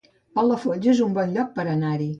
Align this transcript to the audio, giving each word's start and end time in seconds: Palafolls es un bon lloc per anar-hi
Palafolls 0.39 0.89
es 0.95 1.03
un 1.09 1.15
bon 1.19 1.37
lloc 1.37 1.57
per 1.61 1.67
anar-hi 1.77 2.09